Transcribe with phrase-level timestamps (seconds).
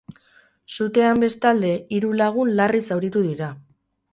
[0.77, 3.53] Sutean, bestalde, hiru lagun larri zauritu dira.